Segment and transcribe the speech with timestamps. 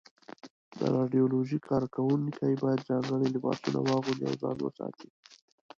[0.77, 5.07] د رادیالوجۍ کارکوونکي باید ځانګړي لباسونه واغوندي او ځان وساتي.